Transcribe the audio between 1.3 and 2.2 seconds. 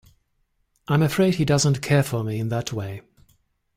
he doesn't care